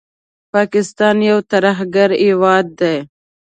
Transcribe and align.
پاکستان 0.53 1.17
یو 1.29 1.37
ترهګر 1.51 2.09
هیواد 2.23 2.65
دي 2.79 2.95